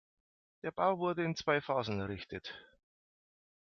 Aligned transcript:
Der 0.63 0.71
Bau 0.71 0.97
wurde 0.97 1.23
in 1.23 1.35
zwei 1.35 1.61
Phasen 1.61 1.99
errichtet. 1.99 2.55